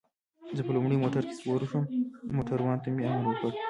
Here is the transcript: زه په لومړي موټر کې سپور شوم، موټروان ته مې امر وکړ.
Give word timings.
زه 0.57 0.61
په 0.67 0.71
لومړي 0.75 0.97
موټر 1.03 1.23
کې 1.27 1.37
سپور 1.39 1.61
شوم، 1.69 1.83
موټروان 2.35 2.77
ته 2.83 2.87
مې 2.95 3.03
امر 3.09 3.25
وکړ. 3.27 3.51